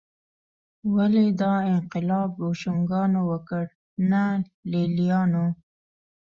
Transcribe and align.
ولې 0.95 1.25
دا 1.41 1.53
انقلاب 1.73 2.29
بوشونګانو 2.39 3.19
وکړ 3.31 3.65
نه 4.11 4.23
لېلیانو 4.71 5.45